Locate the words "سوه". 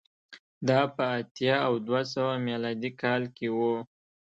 2.13-2.33